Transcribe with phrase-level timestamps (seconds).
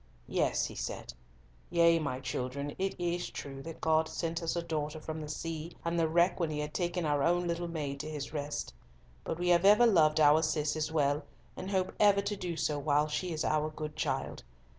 [0.27, 1.13] "Yes," he said,
[1.69, 5.77] "yea, my children, it is true that God sent us a daughter from the sea
[5.85, 8.73] and the wreck when He had taken our own little maid to His rest.
[9.23, 11.23] But we have ever loved our Cis as well,
[11.55, 14.41] and hope ever to do so while she is our good child.